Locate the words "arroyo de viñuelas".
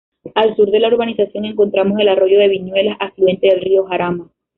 2.09-2.97